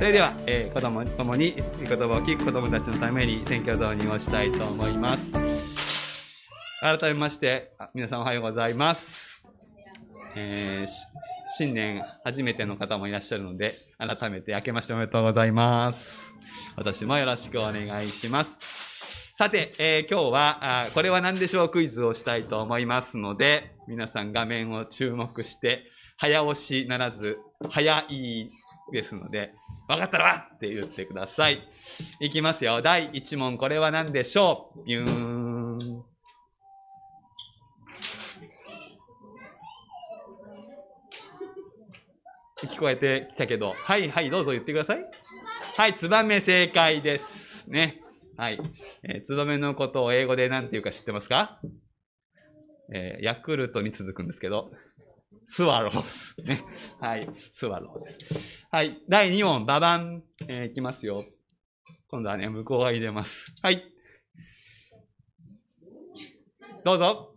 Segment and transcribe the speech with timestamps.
[0.00, 5.30] それでは、えー、子供ともに言葉を聞く子供たちのために選挙導入をしたいと思います。
[6.80, 9.44] 改めまして、皆さんおはようございます。
[10.36, 10.92] えー、
[11.58, 16.32] 新年初めての方もいらっしゃるので、改めて明けましておめでとうございます。
[16.78, 18.50] 私もよろしくお願いします。
[19.36, 25.82] さて、えー、今日はあ、これは何でしょうクイズをしたいと思いますので、皆さん画面を注目して、
[26.16, 27.36] 早押しならず、
[27.68, 28.50] 早い
[28.92, 29.52] ですので、
[29.90, 31.68] わかったらって言ってください。
[32.20, 32.80] いきますよ。
[32.80, 34.84] 第1問、これは何でしょう？
[34.86, 36.04] ビューン。
[42.62, 45.04] 聞こえてきたけど、はいはい、どうぞ言ってください。
[45.76, 47.24] はい、ツバメ正解です。
[47.68, 48.00] ね。
[48.36, 48.60] はい。
[49.02, 51.60] えー、ツバメのことを英語で何て言うか知ってますか？
[52.94, 54.70] えー、ヤクルトに続くんですけど、
[55.52, 56.04] スワロー
[56.36, 56.42] ズ。
[56.44, 56.62] ね。
[57.00, 57.28] はい。
[57.54, 58.34] スワローです。
[58.70, 59.02] はい。
[59.08, 60.22] 第2問、ババン。
[60.46, 61.26] えー、いきますよ。
[62.08, 63.52] 今度はね、向こうが入れます。
[63.60, 63.82] はい。
[66.84, 67.34] どうぞ。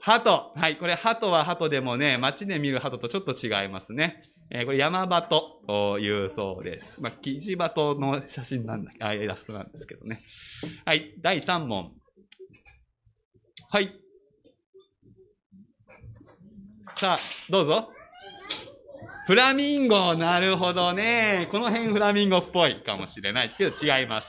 [0.00, 0.52] 鳩。
[0.56, 0.76] はい。
[0.78, 4.20] これ、鳩は鳩でもね、街で見る鳩とちょっと違いますね。
[4.50, 7.00] えー、これ山鳩というそうです。
[7.00, 10.22] まあ、キジバトの写真なんだけ、あ、イラストなんですけどね。
[10.84, 11.14] はい。
[11.22, 11.92] 第3問。
[13.70, 14.03] はい。
[16.96, 17.18] さあ、
[17.50, 17.90] どうぞ。
[19.26, 21.48] フラミンゴ、なるほどね。
[21.50, 24.28] この辺フラミンゴっぽいかもしれないけど違います。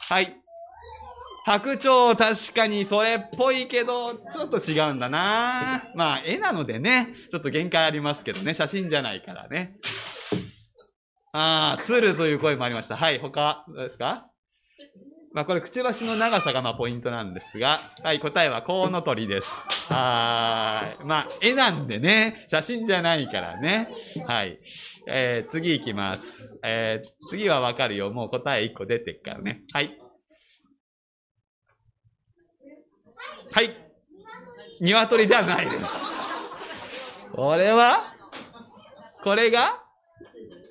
[0.00, 0.36] はい。
[1.46, 9.78] 白鳥、確かにそれっぽいけど、ちょっと違うんだなまあ、絵なのでね、ちょっと限界ありますけどね、写真じゃないからね。
[11.32, 12.96] ああ、鶴という声もありました。
[12.96, 14.26] はい、他、どうですか？
[15.32, 19.46] まあ、これ、くちばしの長さがまあポイントなんですが、はい、答えはコウノトリです。
[19.92, 21.04] はい。
[21.04, 23.88] まあ、絵なんでね、写真じゃないからね。
[24.26, 24.58] はい。
[25.06, 26.58] えー、次行きます。
[26.64, 28.10] えー、次はわかるよ。
[28.10, 29.62] もう答え1個出てっからね。
[29.72, 29.98] はい。
[33.52, 33.76] はい。
[34.80, 35.86] 鶏ではないです。
[37.32, 38.14] これは？
[39.22, 39.82] これが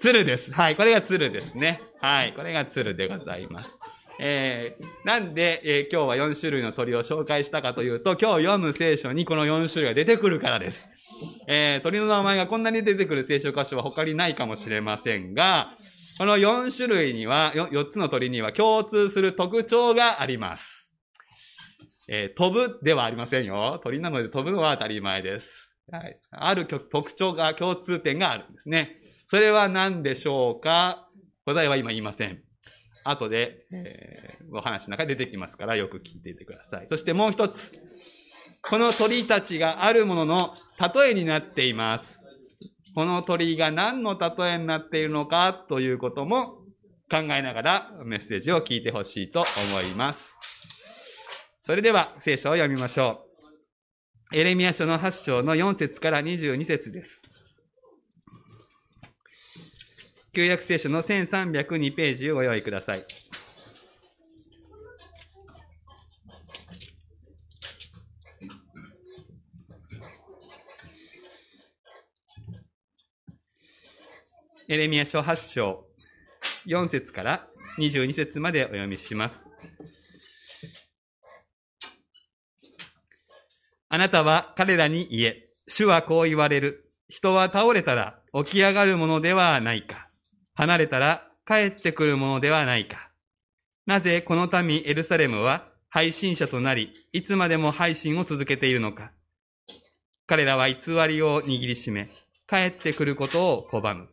[0.01, 0.51] 鶴です。
[0.51, 0.75] はい。
[0.75, 1.81] これが鶴ですね。
[2.01, 2.33] はい。
[2.33, 3.69] これが鶴でございます。
[4.19, 10.89] えー、なんで、えー、今日は4種類の鳥を紹介したかというと、今日読む聖書にこの4種類が出てくるからです。
[11.47, 15.77] えー、鳥の名前がこんなに出てくる聖書箇所は他にないかもしれませんが、
[16.17, 20.93] この4種類には、4つの鳥には共通する特徴があります。
[22.07, 23.81] えー、飛ぶではありませんよ。
[23.83, 25.47] 鳥なので飛ぶのは当たり前です。
[25.91, 26.17] はい。
[26.31, 28.97] ある特徴が、共通点があるんですね。
[29.29, 31.09] それは何でしょうか？
[31.45, 32.44] 答えは今言いません。
[33.05, 36.87] 後で、えー、お話の中で出てきますからよく聞いていてください。
[36.89, 37.71] そしてもう一つ。
[38.67, 40.53] この鳥たちがあるものの
[40.95, 42.05] 例えになっています。
[42.95, 46.65] この鳥が何の例えになっているのかということも
[47.11, 50.19] 考えながらメッセージを聞いてほしいと思います。
[51.65, 53.25] それでは聖書を読みましょ
[54.31, 54.35] う。
[54.35, 57.21] エレミア書の8章の4節から22節です。
[60.35, 63.05] 旧約聖書の1302ページをご用意ください。
[74.67, 75.85] エレミア書8章
[76.67, 77.47] 4節から
[77.79, 79.47] 22節までお読みします。
[83.87, 86.91] あなたは彼らに言え、主はこう言われる。
[87.07, 90.04] 人は倒れたら起き上がるものではないか。
[90.55, 93.11] 離れたら帰ってくるものではないか。
[93.85, 99.11] なぜこの民エルサレムは配信者となり、いつまでも配信を続けているのか。
[100.27, 100.75] 彼らは偽
[101.07, 102.09] りを握りしめ、
[102.49, 104.09] 帰ってくることを拒む。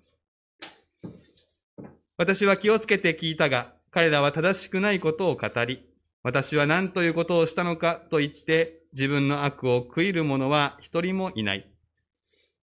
[2.18, 5.88] 私は気をつけて聞いたが、彼らは正しくないことを語り、
[6.22, 11.68] 私は何ということをしたのかと言って、自分の悪を悔いる者は一人もいない。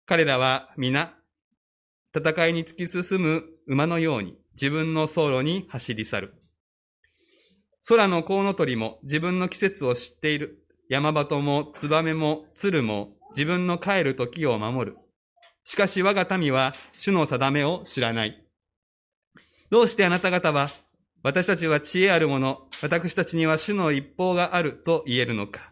[0.05, 1.13] 彼らは皆、
[2.15, 6.33] 戦いに突き進む馬のように自分の走路に走り去る。
[7.87, 10.65] 空のコウノトリも自分の季節を知っている。
[10.89, 14.97] 山鳩もツバメも鶴も自分の帰る時を守る。
[15.65, 18.45] しかし我が民は主の定めを知らない。
[19.69, 20.71] どうしてあなた方は
[21.23, 25.71] 私たちは知恵ある者、私たちには主の一方があると言えるのか。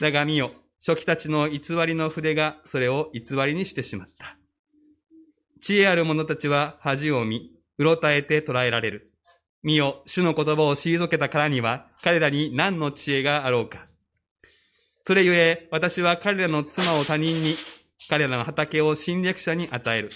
[0.00, 0.50] だが見よ、
[0.84, 4.38] 初期たちの偽りの筆がそれを偽りにしてしまった。
[5.60, 9.12] 知恵ある者たちは恥を見、うろたえて捕らえられる。
[9.62, 13.86] 見よ、主の言葉を退けたからには、彼らに何の知恵があろうか。
[15.02, 17.56] それゆえ、私は彼らの妻を他人に、
[18.08, 20.10] 彼らの畑を侵略者に与える。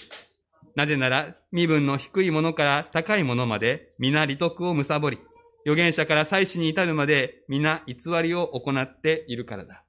[0.75, 5.19] なぜなら、身分の低いものから高いものまで、皆利得を貪り、
[5.65, 9.83] 預言者から祭司に至るまで、皆偽りを行っているからだ。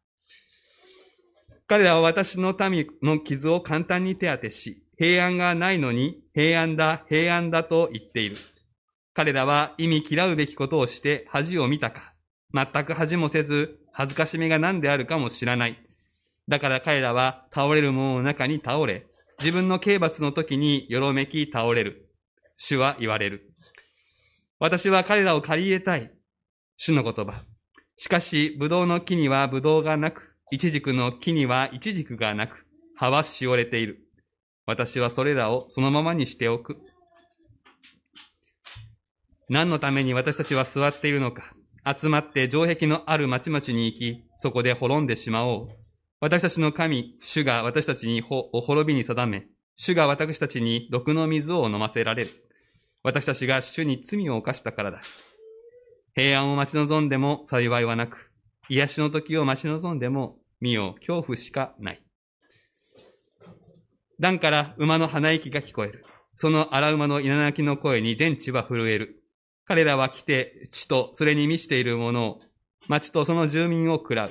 [1.69, 8.37] 彼らは私の民の傷を簡単に手当てし、平安がないのに、平安だ、平安だと言っている。
[9.15, 12.15] 彼らは意味嫌うべきことをして恥を見たか、
[12.55, 15.77] 全く恥もせず、恥ずかしみが何であるかも知らない。
[16.47, 19.09] だから彼らは倒れる者の中に倒れ、
[19.41, 22.09] 自分の刑罰の時によろめき倒れる。
[22.57, 23.53] 主は言われる。
[24.61, 26.13] 私は彼らを借り入れたい。
[26.77, 27.43] 主の言葉。
[27.97, 34.07] しかし、葡萄の木には葡萄がなく、イチジクの木にはイチジクがなく、葉はしおれている。
[34.73, 36.79] 私はそれらをそのままにしておく。
[39.51, 41.53] 何のために私たちは座っているのか。
[41.85, 45.69] 集まって城壁のある町々に行き、そこで滅んでしまおう。
[46.21, 49.45] 私たちの神、主が私たちにお滅びに定め、
[49.77, 52.31] 主が私たちに毒の水を飲ませられる。
[53.03, 55.03] 私たちが主に罪を犯したからだ。
[56.15, 58.31] 平安を待ち望んでも幸いはなく、
[58.71, 62.02] 癒しの時を待ち望んでも、身を恐怖しかない。
[64.23, 66.05] 段から馬の鼻息が聞こえる。
[66.37, 69.21] その荒馬の稲鳴きの声に全地は震える。
[69.67, 72.41] 彼らは来て、地とそれに満ちているものを、
[72.87, 74.31] 町とその住民を喰らう。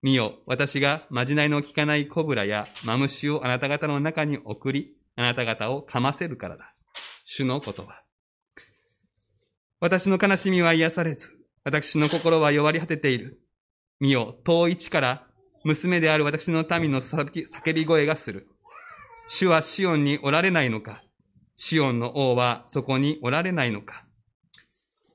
[0.00, 6.74] 見よ、私がまじないの効かないコブラやマムシをあなた方の中に送り、あなた方を噛ませるからだ。
[7.26, 8.02] 主の言葉。
[9.80, 11.28] 私の悲しみは癒されず、
[11.62, 13.38] 私の心は弱り果てている。
[14.00, 15.26] 見よ、遠い地から
[15.62, 18.48] 娘である私の民の叫び声がする。
[19.26, 21.02] 主はシオンにおられないのか？
[21.56, 24.04] シオンの王はそこにおられないのか？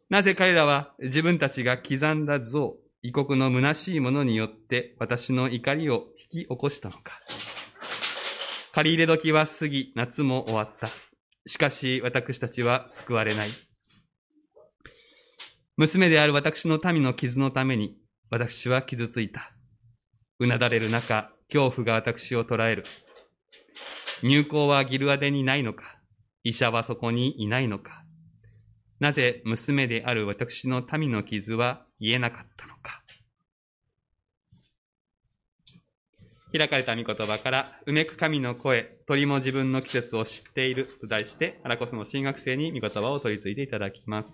[0.10, 7.20] なぜ彼らは自分たちが刻んだ像、異国の虚しいものによって私の怒りを引き起こしたのか？
[8.74, 10.90] 借り入れ時は過ぎ、夏も終わった。
[11.46, 13.52] しかし私たちは救われない。
[15.78, 17.96] 娘である私の民の傷のために
[18.30, 19.54] 私は傷ついた。
[20.40, 22.84] うなだれる中、恐怖が私を捉える。
[24.22, 25.84] 入校はギルアデにないのか？
[26.44, 28.04] 医者はそこにいないのか？
[29.00, 33.02] なぜ娘である私の民の傷は言えなかったのか？
[36.52, 44.30] 開かれた御言葉から、うめく神の声、鳥も自分の季節を知っていると題して、アラコスの新学生に御言葉を取り継いでいただきます。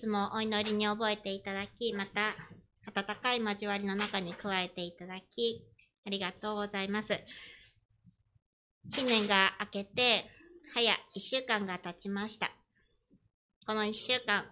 [0.00, 2.34] つもお祈りに覚えていただき、また、
[2.86, 5.62] 温かい交わりの中に加えていただき、
[6.06, 7.20] ありがとうございます。
[8.88, 10.24] 新年が明けて、
[10.74, 12.50] 早1週間が経ちました。
[13.66, 14.46] この1週間、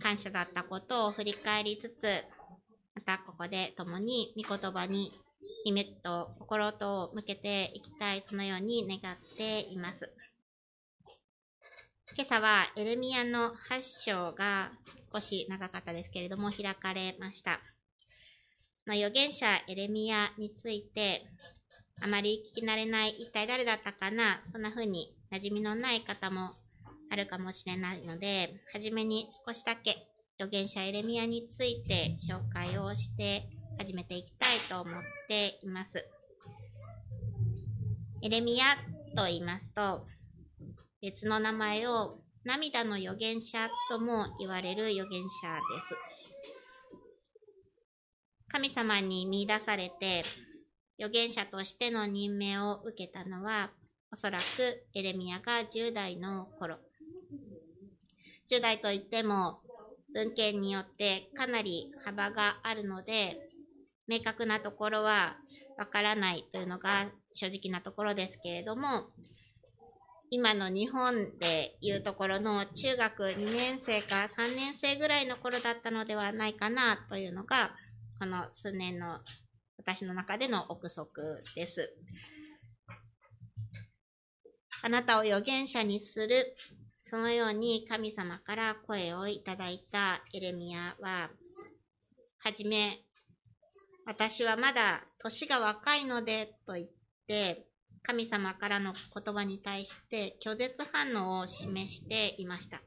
[0.00, 2.24] 感謝だったことを振り返りつつ、
[2.94, 5.12] またここで共に御言葉に
[5.64, 10.10] 耳と心と向けていきたい、そのように願っています。
[12.14, 14.70] 今朝はエルミアの8章が
[15.12, 17.60] 少し長かったですけれども開かれました。
[18.84, 21.24] まあ、預言者エレミアについて
[22.02, 26.56] あまり聞き慣れない一体誰だったかなそんな風に馴染みのない方も
[27.10, 30.06] あるかもしれないので、はじめに少しだけ
[30.38, 36.04] 預言者エレミアについて紹介をして始めていきたいと思っています。
[38.22, 38.76] エレミア
[39.16, 40.06] と言いますと、
[41.02, 45.32] 別の名前を涙の預言者とも言われる預言者で
[45.88, 45.96] す。
[48.48, 50.24] 神様に見出されて
[51.00, 53.72] 預言者としての任命を受けたのは
[54.12, 56.76] おそらくエレミアが10代の頃。
[58.48, 59.58] 10代といっても
[60.14, 63.40] 文献によってかなり幅があるので
[64.06, 65.36] 明確なところは
[65.78, 69.06] わからないというのが正直なところですけれども
[70.34, 77.72] 今の日本でいうところの中学2年生か3年生ぐらいの頃だったのではないかなというのが、
[78.18, 79.18] この数年の
[79.76, 81.92] 私の中での憶測です。
[84.82, 86.56] あなたを預言者にする、
[87.02, 91.28] そのように神様から声をいただいたエレミアは、
[92.38, 93.02] はじめ、
[94.06, 96.86] 私はまだ年が若いのでと言っ
[97.26, 97.66] て、
[98.02, 102.82] 神様からの言葉に対して拒絶反応を示していました。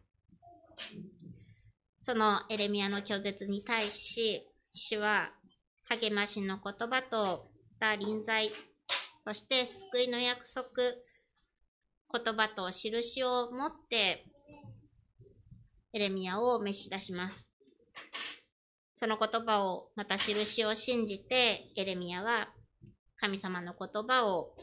[2.05, 5.31] そのエレミアの拒絶に対し、主は
[5.85, 8.51] 励ましの言葉とた臨在、
[9.25, 14.25] そして救いの約束、言葉と印を持って、
[15.93, 17.47] エレミヤを召し出します。
[18.97, 22.49] その言葉を、また印を信じて、エレミヤは
[23.17, 24.55] 神様の言葉を、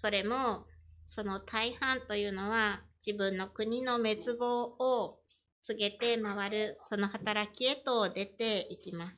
[0.00, 0.66] それも、
[1.08, 5.18] その大半というのは、自分の国の滅亡を
[5.64, 9.16] 告げて回る、その働きへと出ていきます。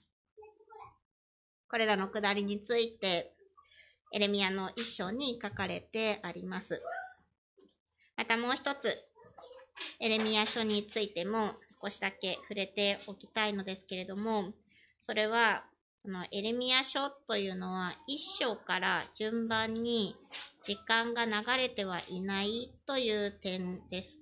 [1.69, 3.33] これらのくだりについて、
[4.13, 6.83] エレミヤの一章に書かれてあります。
[8.17, 8.99] またもう一つ、
[10.01, 14.53] エレミヤ書についても少しだけ触れておきたいのですけれども、
[14.99, 15.65] それは、
[16.03, 20.17] このエレミヤ書というのは一章から順番に
[20.65, 24.19] 時間が流れてはいないという点です。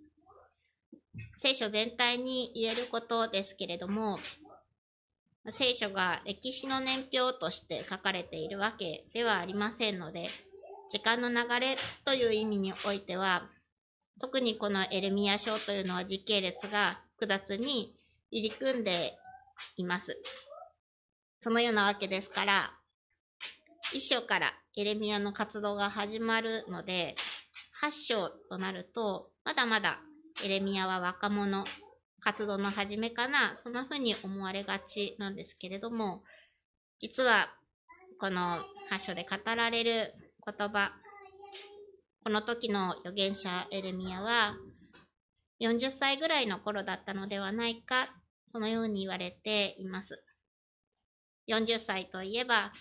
[1.41, 4.19] 聖書全体に言えることですけれども、
[5.53, 10.31] 聖書が歴史の年表として書かれているわけではありませんので、
[10.91, 13.49] 時間の流れという意味においては、
[14.21, 17.95] 特にこのエレミヤ書というのは時系列が複雑に
[18.33, 19.17] 入り組んで
[19.77, 20.17] います。
[21.41, 22.73] そのようなわけですから、
[23.93, 27.15] 一章からエレミヤの活動が始まるので、
[27.81, 30.01] 八章となると、まだまだ
[30.45, 31.65] エレミヤは若者、
[32.21, 36.25] 活動の始めかな、そんな風に思われがちなんですけれども、
[37.01, 37.49] 実は
[38.21, 40.15] この8章で語られる
[40.45, 40.93] 言葉、
[42.25, 44.57] この時の預言者エレミヤは
[45.61, 48.09] 40歳ぐらいの頃だったのではないか、
[48.53, 50.23] そのように言われています。
[51.49, 52.73] 40歳といえば、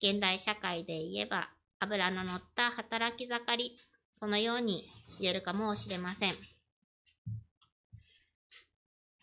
[0.00, 1.50] 現代社会で言えば、
[1.80, 3.78] 油の乗った働き盛り、
[4.20, 4.88] そのように
[5.20, 6.36] 言えるかもしれません。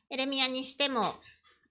[0.10, 1.16] エレミヤにしても、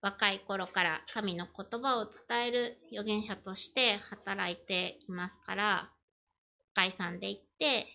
[0.00, 5.90] 若い頃から神の言葉を伝える預言者として働いていますから、
[6.72, 7.86] 解散で言って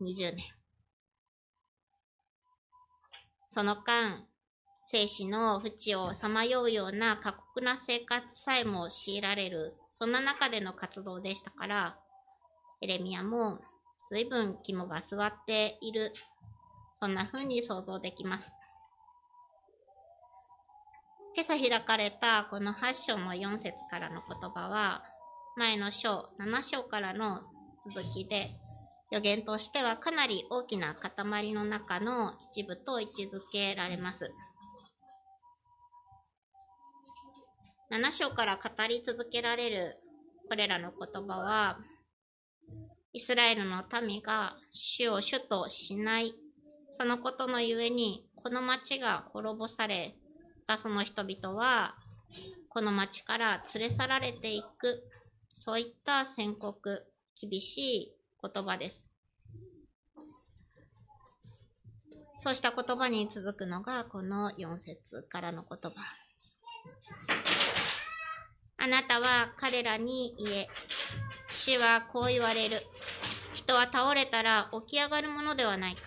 [0.00, 0.44] 20年。
[3.54, 4.26] その間、
[4.94, 11.98] 生死の淵をさまようような過酷な生活さえも強いられる、そんな中での活動でしたから、
[12.80, 13.58] エレミヤも
[14.12, 16.12] 随分肝が据わっている、
[17.00, 18.52] そんな風に想像できます。
[21.34, 25.02] 今朝開かれたこの8章の4節からの言葉は、
[25.56, 27.40] 前の章7章からの
[27.92, 28.52] 続きで、
[29.10, 34.30] 予言としてはかなり大きな塊の中の一部と位置づけられます。
[37.94, 40.00] 7章から語り続けられる
[40.48, 41.78] これらの言葉は、
[43.12, 46.34] イスラエルの民が主を主としない、
[46.98, 50.16] そのことのゆえに、この町が滅ぼされ、
[50.66, 51.94] たその人々は、
[52.68, 55.04] この町から連れ去られていく、
[55.52, 57.06] そういった宣告、
[57.40, 59.06] 厳しい言葉です。
[62.40, 66.24] そうした言葉に続くのが、この4節からの言葉。
[68.76, 70.68] あなたは彼らに言え、
[71.52, 72.82] 主はこう言われる。
[73.54, 76.02] 人は倒れたら起き上がるものではないか。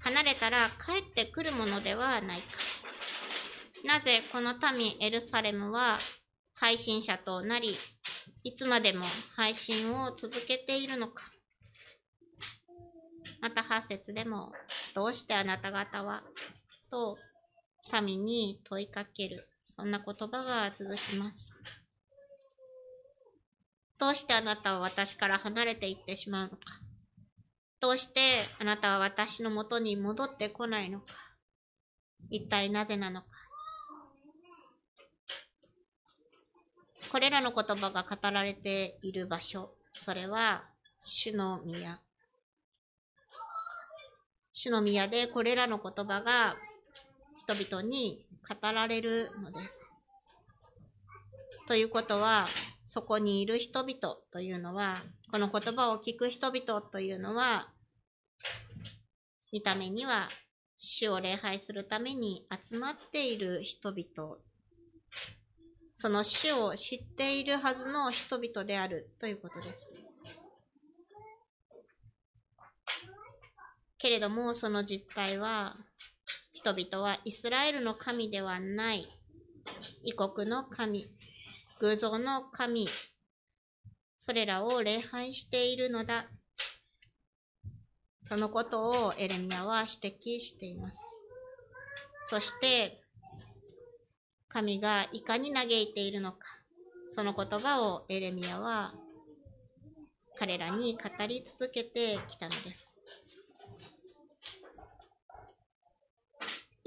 [0.00, 2.46] 離れたら帰ってくるものではないか。
[3.84, 5.98] なぜこの民エルサレムは
[6.54, 7.76] 配信者となり、
[8.42, 11.24] いつまでも配信を続けているのか。
[13.40, 14.52] また8節でも、
[14.94, 16.22] どうしてあなた方は、
[16.90, 17.18] と
[18.02, 19.48] 民に問いかける。
[19.76, 21.50] そんな言葉が続きます。
[23.98, 26.56] どうしてあなたは私から離れていってしまうのか。
[27.80, 31.06] どうしてあなたは私のもとに戻ってこないのか。
[32.30, 33.28] 一体なぜなのか。
[37.12, 40.64] これらの言葉が語られている場所、それは
[41.02, 42.00] 主の宮。
[44.52, 46.56] 主の宮でこれらの言葉が
[47.48, 49.80] 人々に語られるのです。
[51.68, 52.48] ということは、
[52.86, 57.68] そこにいる人々というのは、この言葉を聞く人々というのは、
[59.52, 60.28] 見た目には
[60.78, 64.38] 主を礼拝するために集まっている人々、
[65.98, 69.88] その主を知っているはずの人々であるということです。
[73.98, 75.76] けれども、その実態は、
[76.66, 79.06] 人々はイスラエルの神ではない、
[80.02, 81.06] 異国の神、
[81.78, 82.88] 偶像の神、
[84.18, 86.26] それらを礼拝しているのだ。
[88.28, 90.96] そのことをエレミヤは指摘しています。
[92.30, 93.00] そして、
[94.48, 96.38] 神がいかに嘆いているのか、
[97.10, 98.92] その言葉をエレミヤは
[100.36, 102.85] 彼らに語り続けてきたのです。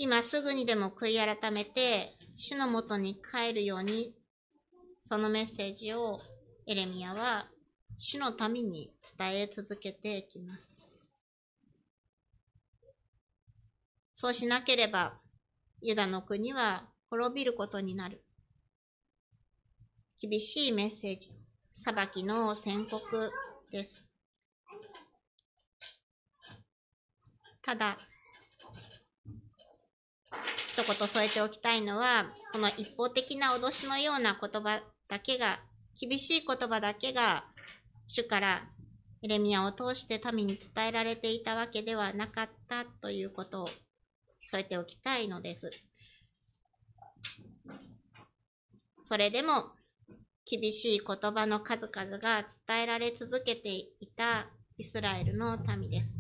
[0.01, 4.15] 今すぐにでも悔い改めて、主のもとに帰るように、
[5.03, 6.22] そのメッセージを
[6.65, 7.50] エレミアは
[7.98, 10.63] 主の民に伝え続けていきます。
[14.15, 15.20] そうしなければ、
[15.82, 18.24] ユダの国は滅びることになる。
[20.22, 21.34] 厳しいメッセージ、
[21.84, 23.32] 裁きの宣告
[23.70, 24.06] です。
[27.62, 27.98] ただ、
[30.79, 35.59] 一言添えておきたいのは、この一方的な脅しのような言葉だけが、
[36.00, 37.43] 厳しい言葉だけが、
[38.07, 38.62] 主から
[39.21, 43.69] エレミアを通して民に伝えられていたわけではなかったということを
[44.51, 45.69] 添えておきたいのです。
[49.03, 49.71] それでも
[50.45, 56.13] 厳しい言葉の数々が伝えられ続けていたイスラエルの民です。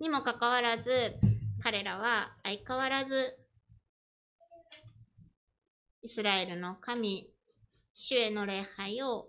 [0.00, 1.14] にもかかわらず、
[1.62, 3.38] 彼らは相変わらず、
[6.02, 7.30] イスラエルの神、
[7.94, 9.28] 主への礼拝を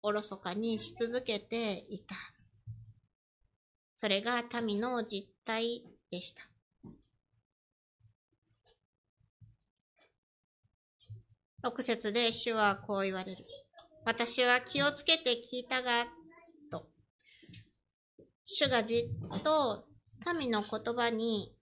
[0.00, 2.14] おろそかにし続けていた。
[4.00, 6.42] それが民の実態でした。
[11.68, 13.44] 6節で主はこう言われる。
[14.04, 16.06] 私は気をつけて聞いたが、
[16.70, 16.86] と。
[18.44, 19.84] 主がじっと
[20.38, 21.56] 民の言葉に、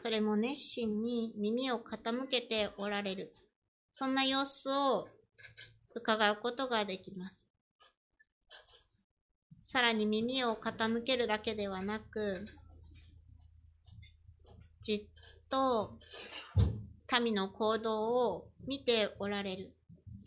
[0.00, 3.34] それも熱心に耳を傾けておられる。
[3.92, 5.08] そんな様子を
[5.94, 7.36] 伺うことができます。
[9.72, 12.46] さらに耳を傾けるだけではなく、
[14.82, 15.98] じっと
[17.20, 19.72] 民の行動を見ておられる。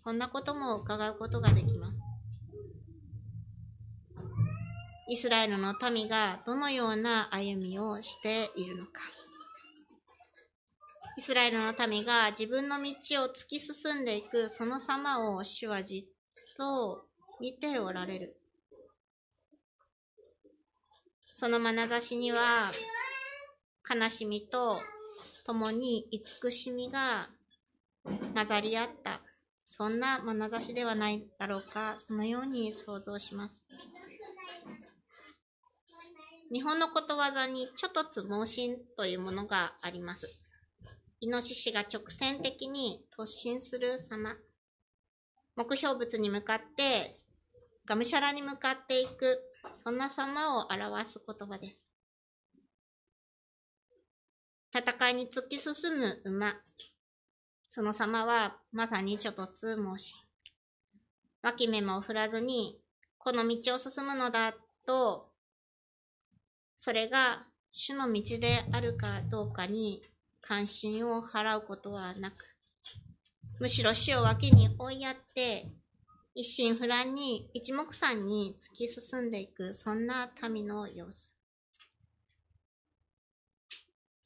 [0.03, 1.97] そんなことも伺うことができます。
[5.07, 8.91] イスラエルの民がどのような歩みをしているのか。
[11.17, 12.89] イスラエルの民が自分の道
[13.23, 17.05] を突き進んでいくその様を主はじっと
[17.39, 18.35] 見ておられる。
[21.33, 22.71] その眼差しには
[23.89, 24.81] 悲しみと
[25.45, 27.29] 共に慈しみが
[28.03, 29.21] 混ざり合った、
[29.67, 33.55] そんな眼差しではないだろうか、そのように想像します。
[36.51, 40.29] 日本のことわざに、ちょっとつ盲信というものがあります。
[41.25, 44.35] イノシシが直線的に突進する様。
[45.55, 47.19] 目標物に向かって、
[47.87, 49.41] がむしゃらに向かっていく、
[49.83, 51.77] そんな様を表す言葉です。
[54.71, 56.53] 戦いに突き進む馬。
[57.71, 60.13] その様はまさにちょっとつ申し。
[61.41, 62.79] 脇目も振らずに、
[63.17, 64.53] この道を進むのだ
[64.85, 65.31] と、
[66.77, 70.03] それが主の道であるかどうかに
[70.47, 72.45] 関心を払うことはなく、
[73.59, 75.67] むしろ死を脇に追いやって、
[76.35, 81.33] 一心不乱に一目散に突き進んでいく、そんな民の様子。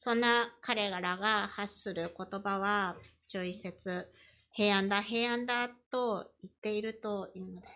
[0.00, 2.96] そんな彼らが発する言葉は、
[3.28, 4.04] 上一節、
[4.52, 7.72] 平安だ、平安だと言っているというのです。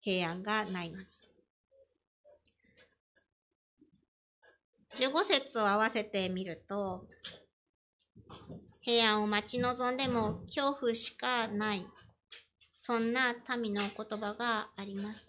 [0.00, 1.06] 平安がないのに。
[4.96, 7.06] 15節を合わせてみると、
[8.88, 11.86] 平安を待ち望んでも恐怖しかない。
[12.80, 15.20] そんな民の言葉があります。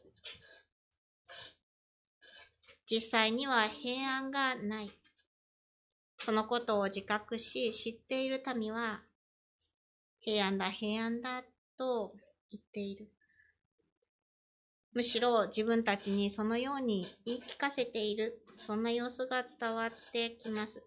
[2.90, 4.92] 実際には平安がない。
[6.20, 9.02] そのことを自覚し知っている民は、
[10.22, 11.44] 平安だ、平安だ
[11.78, 12.14] と
[12.52, 13.10] 言っている。
[14.94, 20.82] むしろ自分たちにそのように言い聞かせている、そんな様子が伝わってきます。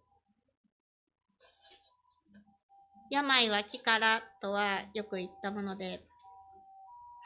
[3.12, 6.00] 病は木からとはよく言ったもので、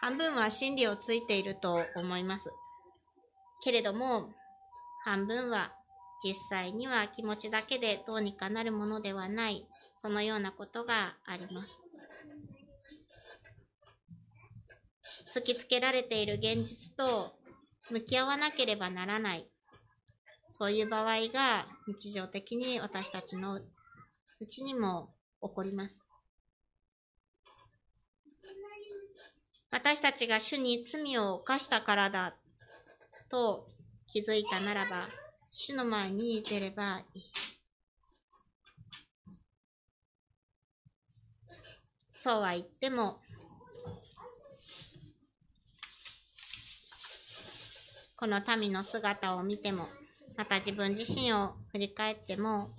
[0.01, 2.51] 半分は真理をついていると思います。
[3.63, 4.35] けれども、
[5.05, 5.73] 半分は
[6.25, 9.65] 実際には気持ちだけでどうにかなるものではない、
[10.03, 11.73] そのようなことがあります。
[15.39, 17.37] 突きつけられている現実と
[17.91, 19.49] 向き合わなければならない、
[20.59, 23.63] そういう場合が日常的に私たちのう
[24.49, 25.11] ちにも
[25.43, 25.95] 起こります。
[29.71, 32.35] 私たちが主に罪を犯したからだ
[33.31, 33.69] と
[34.07, 35.09] 気づいたならば、
[35.51, 37.23] 主の前に出ればいい。
[42.23, 43.21] そうは言っても、
[48.17, 49.89] この民の姿を見ても、
[50.37, 52.71] また自分自身を振り返っても、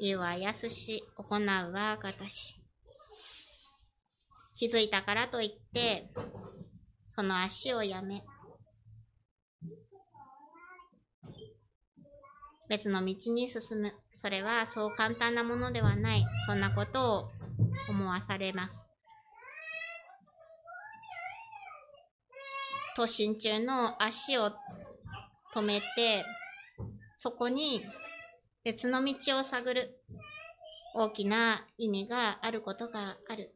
[0.00, 1.98] 言うは安し、行うは
[2.30, 2.58] し。
[4.56, 6.10] 気づいたからといって、
[7.14, 8.24] その足をやめ、
[12.70, 13.92] 別の道に進む。
[14.22, 16.24] それはそう簡単なものではない。
[16.46, 17.30] そんなことを
[17.90, 18.80] 思わされます。
[22.96, 24.50] 都心中の足を
[25.54, 26.24] 止めて、
[27.18, 27.84] そこに
[28.62, 30.02] 別の道を探る
[30.94, 33.54] 大きな意味があることがある。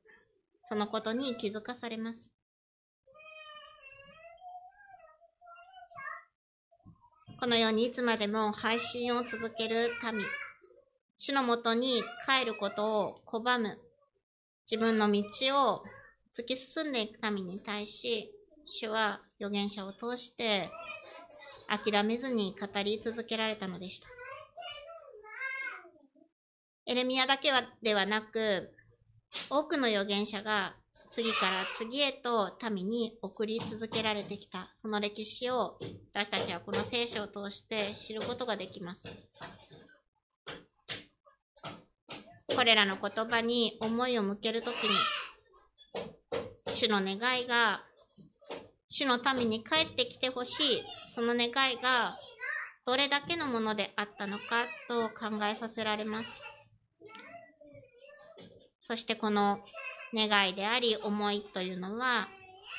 [0.68, 2.18] そのことに気づかされます。
[7.38, 10.24] このようにいつまでも配信を続ける民。
[11.18, 13.78] 主のもとに帰ることを拒む。
[14.70, 15.22] 自分の道
[15.72, 15.84] を
[16.34, 18.32] 突き進んでいく民に対し、
[18.64, 20.70] 主は預言者を通して
[21.68, 24.08] 諦めずに語り続けられたのでした。
[26.86, 28.70] エレミアだけはではなく、
[29.48, 30.76] 多くの預言者が
[31.14, 35.78] 次から次へと民に送り続けられてきた、その歴史を
[36.12, 39.02] 私たちはこの聖書を通して知ることができます。
[42.54, 44.90] これらの言葉に思いを向けるときに、
[46.74, 47.82] 主の願いが
[48.88, 50.82] 主の民に帰ってきてほしい、
[51.14, 52.18] その願いが
[52.86, 56.28] どれだけのものであったのかと考えさせられます。
[58.86, 59.60] そしてこの
[60.12, 62.28] 願いであり思いというのは、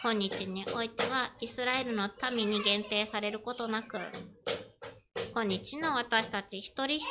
[0.03, 3.99] 今日においてはイスラエルの民に限定されることなく、
[5.33, 7.03] 今日の私たち一人一人に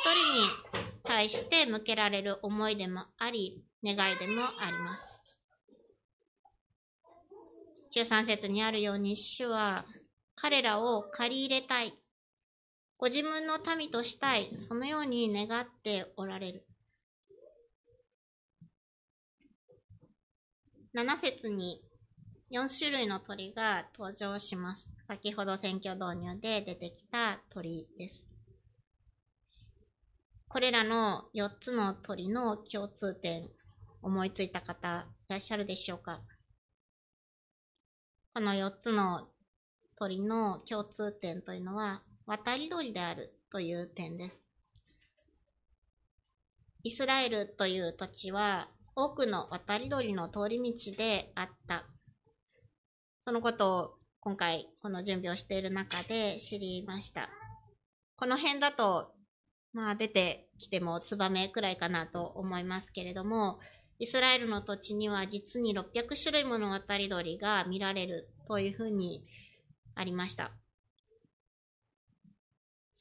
[1.03, 5.15] 対して向けられる思いでもあり、願いでもあります。
[7.99, 9.85] 13節にあるように主は
[10.35, 11.93] 彼らを借り入れたい。
[12.97, 14.57] ご自分の民としたい。
[14.67, 16.64] そのように願っておられる。
[20.95, 21.81] 7節に
[22.53, 24.87] 4種類の鳥が登場します。
[25.09, 28.23] 先ほど選挙導入で出てきた鳥です。
[30.47, 33.49] これらの4つの鳥の共通点、
[34.01, 36.21] 思いついた方いらっしゃるでしょうか？
[38.33, 39.27] この4つの
[39.97, 44.35] 鳥の共通点というのは、渡り鳥であるという点です。
[46.83, 51.85] イスラエルという土地は、多くの渡り鳥の通り道であった。
[53.25, 57.29] そのことを今回この準備をしている中で知りました。
[58.15, 59.11] この辺だと、
[59.73, 63.59] まあ出てきてもツバメくらいかなと思いますけれども、
[63.99, 69.25] イスラエルの土地には実に600種類もの渡り鳥が見られるというふうに
[69.93, 70.51] ありました。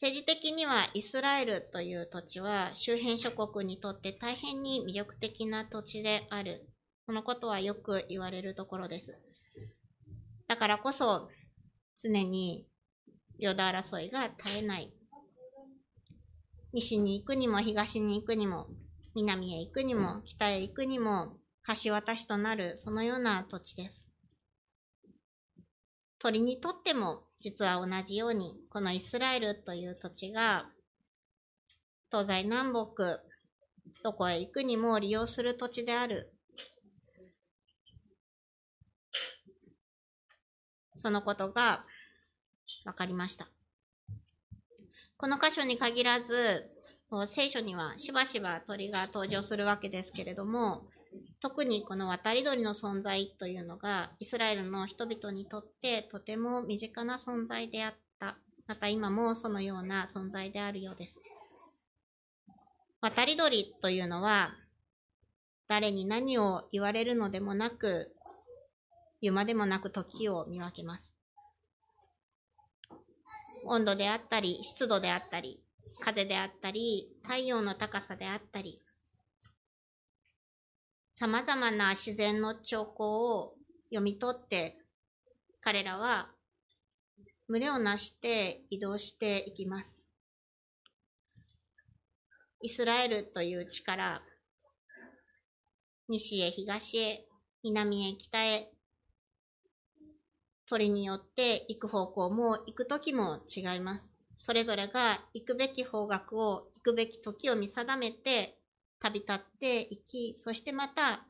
[0.01, 6.69] 政治的にはイスラエルという土地は周辺諸国にとって大変に魅力的な土地である。
[7.07, 9.19] このことはよく言われるところです。
[10.49, 11.29] だからこそ
[11.99, 12.67] 常に
[13.39, 14.93] 領土争いが絶えない。
[16.73, 18.67] 西に行くにも東に行くにも
[19.15, 21.37] 南へ行くにも北へ行くにも
[21.83, 24.05] 橋渡しとなるそのような土地です。
[26.19, 30.65] 鳥にとっても実は同じようにこのイスラエルという土地が
[32.11, 33.21] 東西南北
[34.03, 36.33] どこへ行くにも利用する土地である
[40.97, 41.85] そのことが
[42.87, 43.47] 分かりました。
[45.19, 46.71] この箇所に限らず、
[47.35, 50.89] 聖書にはしばしば鳥が登場するわけですけれども、
[51.41, 58.37] 特にこの渡り鳥の存在というのが、イスラエルの人々にとってとても身近な存在であった。
[58.67, 61.17] また今もそのような存在であるようです。
[63.01, 64.55] 渡り鳥というのは、
[65.69, 68.15] 誰に何を言われるのでもなく、
[69.21, 71.11] 言うまでもなく時を見分けます。
[73.67, 75.63] 温度であったり、湿度であったり、
[76.01, 78.79] 風であったり、太陽の高さであったり、
[81.17, 83.55] 様々な自然の兆候を
[83.91, 84.77] 読み取って、
[85.61, 86.31] 彼らは
[87.49, 89.87] 群れをなして移動していきます。
[92.63, 94.23] イスラエルという地から、
[96.09, 97.27] 西へ東へ、
[97.63, 98.71] 南へ北へ、
[100.67, 104.07] 鳥によって行く方向も行く時も違います。
[104.39, 108.59] それぞれが行くべき方角を、行くべき時を見定めて、
[109.05, 111.27] 旅立っていき、そしてまた、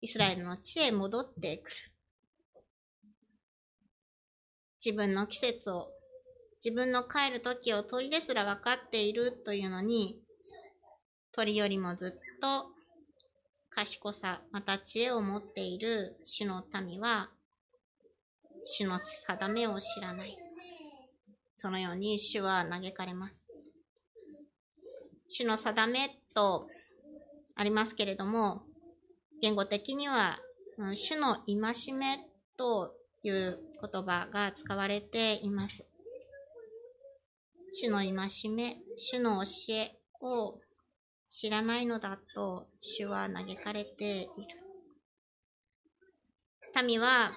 [0.00, 1.76] イスラエルの地へ戻ってくる。
[4.82, 5.88] 自分の季節を、
[6.64, 10.22] 自分の帰る時を鳥ですら分かっているというのに、
[11.32, 12.70] 鳥よりもずっと
[13.68, 17.28] 賢さ、また知恵を持っている主の民は、
[18.64, 20.34] 主の定めを知らない。
[21.58, 23.34] そのように主は嘆かれます。
[25.28, 26.68] 主の定めと
[27.54, 28.62] ありますけれども、
[29.40, 30.38] 言語的には、
[30.94, 35.84] 主の戒めという言葉が使われています。
[37.72, 38.14] 主の戒
[38.50, 40.58] め、主の教えを
[41.30, 44.30] 知らないのだと主は嘆かれている。
[46.82, 47.32] 民は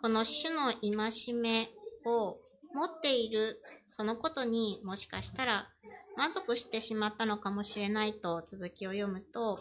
[0.00, 1.70] この主の戒め
[2.06, 2.38] を
[2.74, 3.60] 持っている
[3.96, 5.68] そのことにもしかしたら
[6.18, 9.60] 満足してしまったのかもしれないと続きを読むと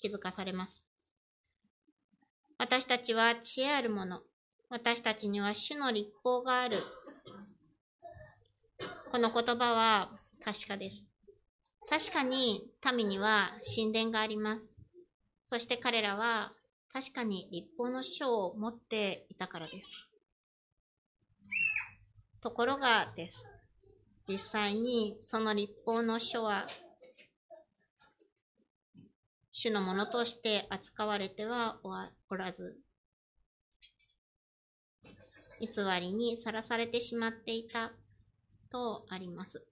[0.00, 0.84] 気づかされます。
[2.56, 4.20] 私たちは知恵あるもの。
[4.70, 6.76] 私たちには主の立法がある。
[9.10, 10.10] この言葉は
[10.44, 11.02] 確かです。
[11.90, 14.62] 確かに民には神殿があります。
[15.48, 16.52] そして彼らは
[16.92, 19.88] 確かに立法の書を持っていたからです。
[22.40, 23.51] ところがです。
[24.32, 26.66] 実際にその立法の書は
[29.52, 31.78] 主のものとして扱われては
[32.30, 32.78] おらず、
[35.60, 35.68] 偽
[36.00, 37.92] りにさらされてしまっていた
[38.70, 39.62] とあります。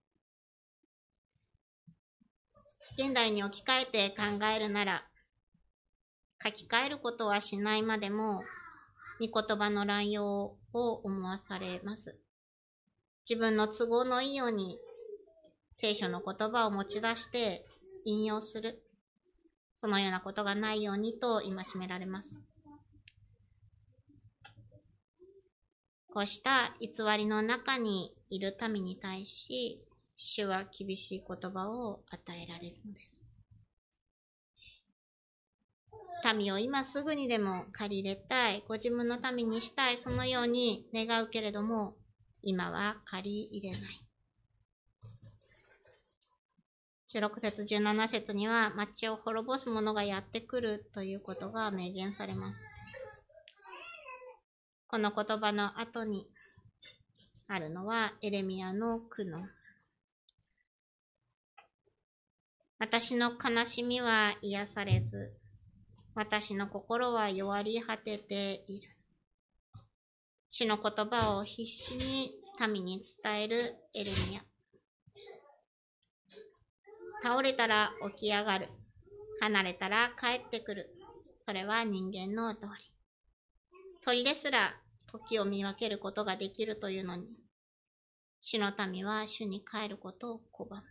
[2.99, 5.07] 現代に置き換えて考えるなら、
[6.45, 8.43] 書き換えることはしないまでも、
[9.19, 12.15] 御言葉の乱用を思わされます。
[13.31, 14.77] 自分の都合のいいように
[15.81, 17.65] 聖書の言葉を持ち出して
[18.05, 18.83] 引用する。
[19.81, 22.29] そのようなことがないようにと戒められます。
[26.13, 29.81] こうした偽りの中にいる民に対し、
[30.17, 33.01] 主は厳しい言葉を与えられるので
[36.25, 36.35] す。
[36.37, 41.95] 民を今すぐにでも借り入れたい、ご自分の民にしたい、そのように願うけれども、
[42.43, 44.03] 今は借り入れない。
[47.13, 52.61] 16節17節には、町を滅ぼす者がやってくるということが明言されます。
[54.87, 56.29] この言葉の後に
[57.49, 59.45] あるのは、エレミアの苦悩。
[62.79, 65.33] 私の悲しみは癒されず、
[66.15, 69.00] 私の心は弱り果てている。
[70.51, 74.43] 主の言葉を必死に民に伝えるエレミア。
[77.23, 78.69] 倒れたら起き上がる。
[79.41, 80.91] 離れたら帰ってくる。
[81.47, 82.69] それは人間の通り。
[84.05, 84.75] 鳥ですら
[85.07, 87.29] 時を見分けることができるというのに、
[88.41, 90.83] 主の民は主に帰ることを拒む。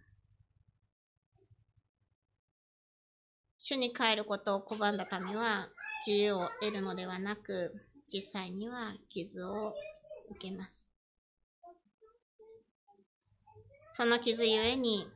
[3.60, 5.68] 主に帰ることを拒んだ民は
[6.08, 7.74] 自由を得るのではなく、
[8.12, 9.74] 実際には傷を
[10.32, 10.72] 受けます。
[13.96, 15.08] その傷ゆえに、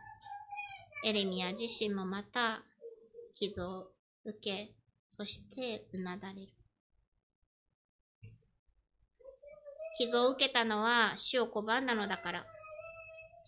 [1.05, 2.63] エレミア自身もまた
[3.35, 3.87] 傷を
[4.25, 4.71] 受け、
[5.17, 6.53] そしてうなだれる。
[9.97, 12.45] 傷を受けたのは死を拒んだのだから、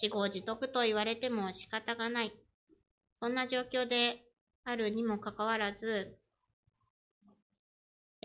[0.01, 2.33] 自業自得と言われても仕方がない。
[3.19, 4.23] そんな状況で
[4.63, 6.17] あるにもかかわらず、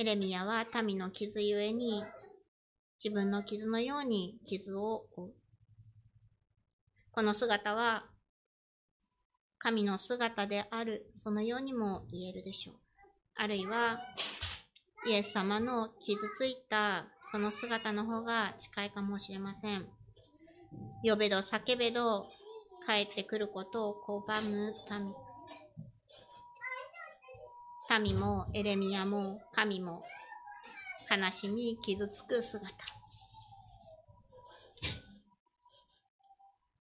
[0.01, 2.03] エレミアは民の傷ゆえに
[3.05, 5.33] 自分の傷のように傷を負う。
[7.13, 8.07] この姿は、
[9.59, 12.77] 神の姿である、そのようにも言えるでしょう。
[13.35, 14.01] あるいは、
[15.07, 19.87] イエス様の傷ついたその姿の方が近いかもしれません。
[21.03, 22.25] 呼べど叫べど
[22.87, 25.30] 帰ってくることを拒む民。
[27.99, 30.05] 民もエレミアも神も
[31.11, 32.71] 悲しみ傷つく姿。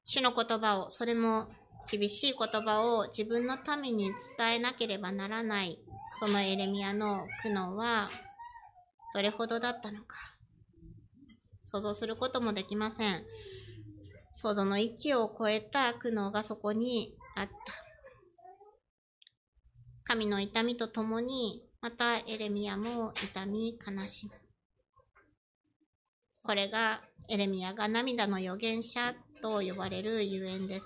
[0.05, 1.47] 主の言葉を、それも
[1.91, 5.79] 厳しい言葉を自分のために伝えなければならない、
[6.19, 8.09] そのエレミアの苦悩は、
[9.13, 10.15] どれほどだったのか、
[11.65, 13.23] 想像することもできません。
[14.35, 17.88] 想像の域を超えた苦悩がそこにあった。
[20.09, 24.31] 神の痛みとともに、またエレミアも痛み悲しむ。
[26.41, 30.85] これがエレミアが涙の預言者と呼ばれるゆえんです。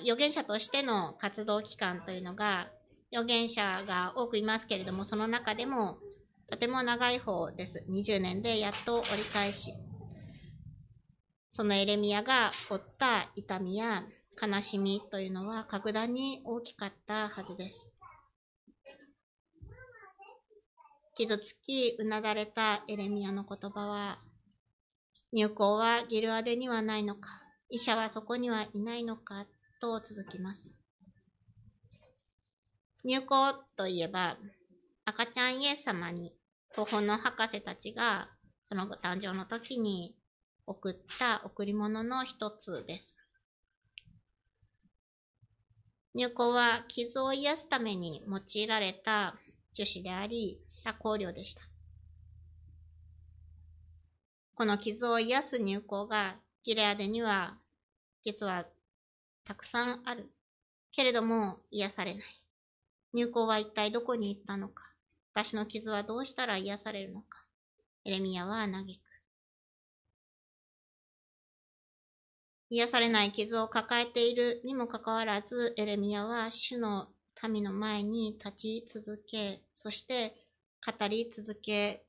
[0.00, 2.70] 預言者としての活動期間というのが、
[3.12, 5.98] 預言者が多くいますけれども、その中でも、
[6.48, 7.84] とても長い方です。
[7.90, 9.74] 20年でやっと折り返し。
[11.52, 14.02] そのエレミヤが負った痛みや
[14.40, 17.88] 悲しみというのは格段に大きかったはずです。
[21.16, 24.18] 傷つき、うなだれたエレミヤの言葉は、
[25.32, 29.46] 入校はギルアデにはないのか、医者はそこにはいないのか、
[29.80, 30.62] と続きます。
[33.04, 34.38] 入校といえば、
[35.04, 36.34] 赤ちゃんイエス様に、
[36.72, 38.28] 東方の博士たちが、
[38.68, 40.16] そのご誕生の時に
[40.66, 43.14] 送った贈り物の一つです。
[46.14, 49.34] 入校は傷を癒すために用いられた
[49.72, 51.62] 樹脂であり、多香料でした。
[54.54, 57.58] この傷を癒す入校がギレアデには
[58.24, 58.64] 実は
[59.44, 60.30] たくさんある。
[60.92, 62.24] けれども癒されない。
[63.12, 64.84] 入校は一体どこに行ったのか。
[65.34, 67.44] 私の傷はどうしたら癒されるのか。
[68.04, 69.03] エレミアは嘆く。
[72.74, 77.06] 癒されない傷を抱えているにもかかわらず、エレミアは主の
[77.48, 80.34] 民の前に立ち続け、そして
[80.84, 82.04] 語り続け、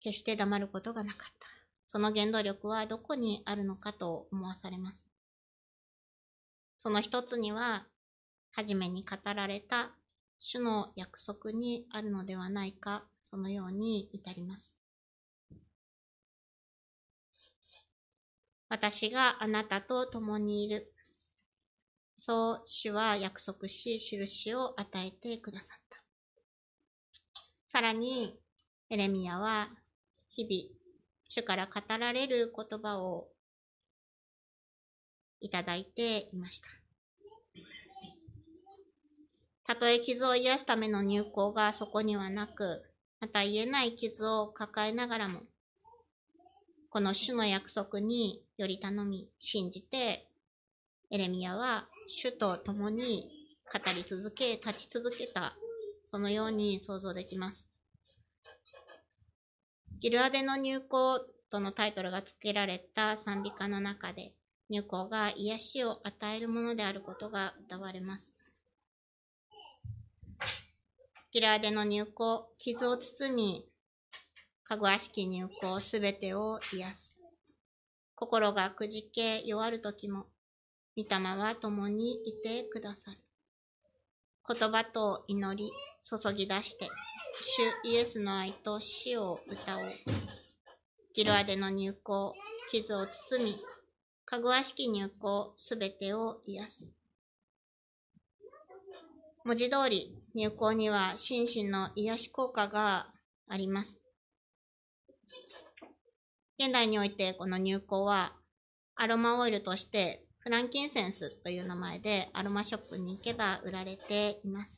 [0.00, 1.46] 決して黙ることがなかった。
[1.88, 4.98] その原動力はどこにあるのかと思わされます。
[6.80, 7.86] その一つには、
[8.52, 9.96] 初めに語られた
[10.38, 14.75] 主の約束にあるのではないか、そのように至ります。
[18.68, 20.92] 私があなたと共にいる。
[22.20, 26.02] そう主は約束し、印を与えてくださった。
[27.72, 28.38] さらに、
[28.90, 29.68] エレミヤは
[30.28, 30.76] 日々、
[31.28, 33.28] 主から語られる言葉を
[35.40, 36.66] いただいていました。
[39.64, 42.82] たとえ傷を癒すための入校がそこにはなく、
[43.20, 45.42] また言えない傷を抱えながらも、
[46.96, 50.30] この主の約束により頼み、信じて、
[51.10, 53.28] エレミヤは主と共に
[53.70, 55.54] 語り続け、立ち続けた、
[56.10, 57.66] そのように想像できます。
[60.00, 64.32] ギルアデの入校とのタイトルが付けられた賛美歌の中で、
[64.70, 68.24] 入校が癒しを与えるものであることが歌われます。
[71.30, 73.66] ギルアデの入校、傷を包み、
[74.68, 77.14] かぐわしき入校すべてを癒す。
[78.16, 80.26] 心がくじけ弱るときも、
[80.96, 83.18] 御霊は共にいてくださる。
[84.48, 85.70] 言葉と祈り、
[86.02, 86.88] 注ぎ出して、
[87.84, 89.92] 主イエスの愛と死を歌おう。
[91.14, 92.34] ギルアデの入校、
[92.72, 93.58] 傷を包み、
[94.24, 96.88] かぐわしき入校すべてを癒す。
[99.44, 103.12] 文字通り、入校には心身の癒し効果が
[103.46, 104.05] あります。
[106.58, 108.32] 現代においてこの入校は
[108.94, 114.76] アロマオイルとしてフランキンセンスという名前でアロマショップに行けば売られています。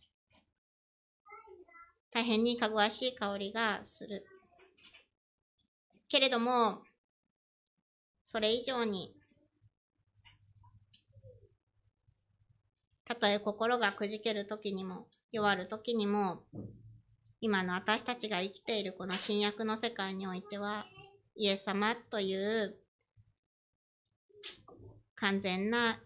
[2.11, 4.25] 大変にかぐわしい香りがする。
[6.09, 6.83] けれども、
[8.27, 9.15] それ以上に、
[13.05, 16.43] たとえ心がくじけるときにも、弱るときにも、
[17.41, 20.87] 今の私たちが生きているこの新約の世界においては、
[21.41, 22.77] イエス様という
[25.15, 26.01] 完全な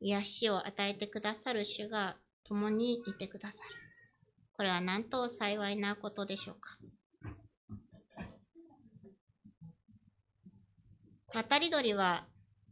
[0.00, 3.60] 癒しを与えてくださる主が共にいてくださる。
[4.52, 6.78] これはなんと幸いなことでしょうか？
[11.34, 12.26] 渡り鳥は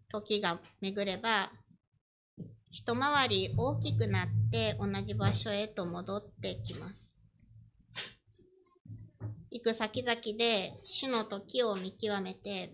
[0.09, 1.51] 時が巡れば
[2.71, 7.08] 一回り大きくなって同じ場所へと戻ってきます。
[9.51, 12.73] 行く先々で主の時を見極めて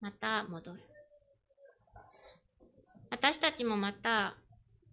[0.00, 0.80] また戻る。
[3.10, 4.36] 私たちもまた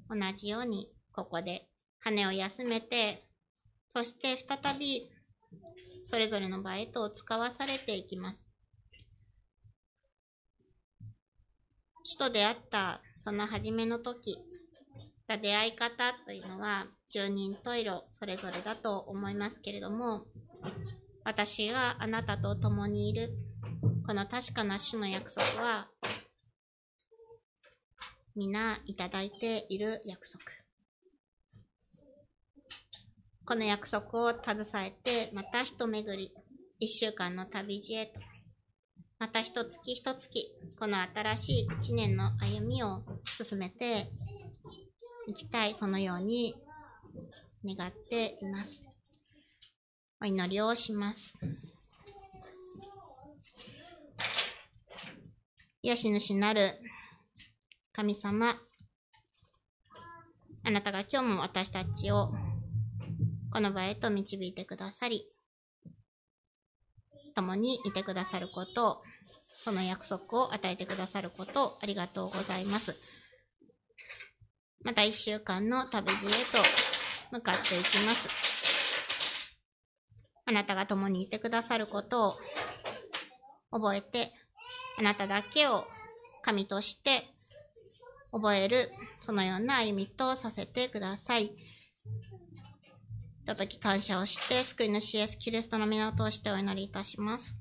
[0.10, 1.68] 同じようにここで
[2.00, 3.26] 羽を休めて、
[3.94, 5.10] そして再び
[6.06, 8.40] それぞれの場へと使わされていきます。
[12.04, 14.38] 主と出会ったその初めの時、
[15.28, 20.26] 出会い方というのは十人十色それぞれだと思いますけれども、
[21.26, 23.34] 私があなたと共にいる
[24.06, 25.88] この確かな主の約束は
[28.36, 30.44] 皆いただいている約束。
[33.46, 36.34] この約束を携えて、また一巡り、
[36.80, 38.20] 一週間の旅路へと、
[39.20, 40.30] また一月一月、
[40.78, 43.04] この新しい一年の歩みを
[43.42, 44.12] 進めて
[45.28, 46.56] いきたい、そのように
[47.64, 48.95] 願っています。
[50.26, 51.36] お祈りをします。
[55.84, 56.80] 癒し主なる
[57.94, 58.56] 神様、
[60.64, 62.34] あなたが今日も私たちを
[63.52, 65.28] この場へと導いてくださり、
[67.36, 69.02] 共にいてくださることを、
[69.64, 72.96] その約束を与えてくださることをありがとうございます。
[74.82, 76.64] また一週間の旅路へと
[77.32, 78.45] 向かっていきます。
[80.46, 82.36] あなたが共にいてくださることを
[83.72, 84.32] 覚えて、
[85.00, 85.86] あなただけを
[86.44, 87.24] 神として
[88.32, 88.92] 覚える、
[89.22, 91.46] そのような歩みとさせてください。
[91.48, 91.54] ひ
[93.48, 97.56] ととき感謝をして、救い主イエスキリストの皆を通してお祈りいたします。